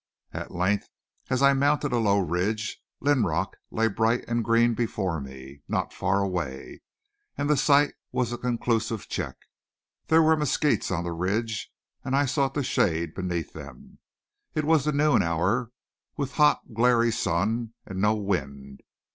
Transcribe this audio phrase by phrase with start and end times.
[0.31, 0.87] At length,
[1.29, 6.81] as I mounted a low ridge, Linrock lay bright and green before me, not faraway,
[7.37, 9.35] and the sight was a conclusive check.
[10.07, 11.71] There were mesquites on the ridge,
[12.03, 13.99] and I sought the shade beneath them.
[14.55, 15.69] It was the noon hour,
[16.17, 18.81] with hot, glary sun and no wind.